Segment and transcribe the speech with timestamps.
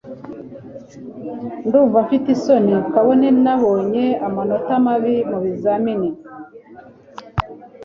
[1.67, 6.09] ndumva mfite isoni kubona nabonye amanota mabi mubizamini